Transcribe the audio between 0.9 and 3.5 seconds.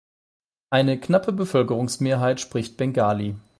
knappe Bevölkerungsmehrheit spricht Bengali.